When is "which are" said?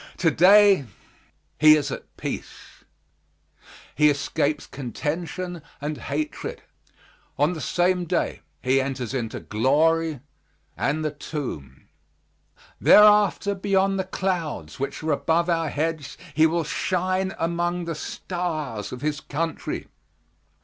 14.79-15.11